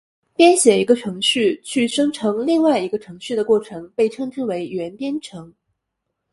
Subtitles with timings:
[0.35, 5.53] 编写一个程序去生成另外一个程序的过程被称之为元编程。